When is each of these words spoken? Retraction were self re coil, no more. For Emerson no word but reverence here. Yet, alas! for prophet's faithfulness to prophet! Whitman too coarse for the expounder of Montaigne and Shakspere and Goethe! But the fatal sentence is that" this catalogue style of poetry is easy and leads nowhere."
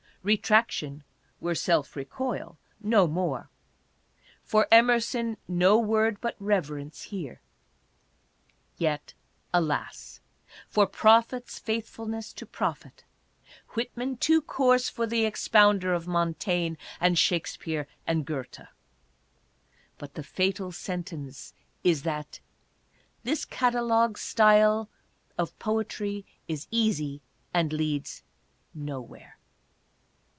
Retraction 0.23 1.03
were 1.39 1.55
self 1.55 1.95
re 1.95 2.05
coil, 2.05 2.59
no 2.79 3.07
more. 3.07 3.49
For 4.43 4.67
Emerson 4.69 5.35
no 5.47 5.79
word 5.79 6.21
but 6.21 6.35
reverence 6.39 7.05
here. 7.05 7.41
Yet, 8.77 9.15
alas! 9.51 10.21
for 10.67 10.85
prophet's 10.85 11.57
faithfulness 11.57 12.33
to 12.33 12.45
prophet! 12.45 13.03
Whitman 13.69 14.15
too 14.17 14.43
coarse 14.43 14.89
for 14.89 15.07
the 15.07 15.25
expounder 15.25 15.91
of 15.91 16.05
Montaigne 16.07 16.75
and 16.99 17.17
Shakspere 17.17 17.87
and 18.05 18.23
Goethe! 18.23 18.67
But 19.97 20.13
the 20.13 20.21
fatal 20.23 20.71
sentence 20.71 21.55
is 21.83 22.03
that" 22.03 22.39
this 23.23 23.43
catalogue 23.43 24.19
style 24.19 24.87
of 25.39 25.57
poetry 25.57 26.25
is 26.47 26.67
easy 26.69 27.21
and 27.55 27.73
leads 27.73 28.21
nowhere." 28.75 29.37